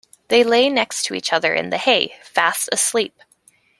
They 0.29 0.43
lay 0.43 0.67
next 0.67 1.03
to 1.03 1.13
each 1.13 1.31
other 1.31 1.53
in 1.53 1.69
the 1.69 1.77
hay, 1.77 2.15
fast 2.23 2.69
asleep. 2.71 3.21